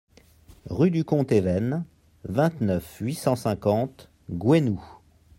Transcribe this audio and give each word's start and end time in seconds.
Rue 0.67 0.89
du 0.89 1.03
Comte 1.03 1.31
Even, 1.31 1.85
vingt-neuf, 2.23 2.97
huit 3.01 3.13
cent 3.13 3.35
cinquante 3.35 4.09
Gouesnou 4.31 4.83